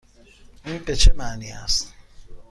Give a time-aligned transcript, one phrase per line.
[0.65, 1.93] این به چه معنی است؟